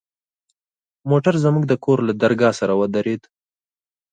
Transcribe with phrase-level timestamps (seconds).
[1.09, 3.21] موټر زموږ د کور له درگاه سره ودرېد.